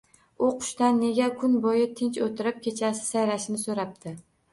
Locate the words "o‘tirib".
2.29-2.57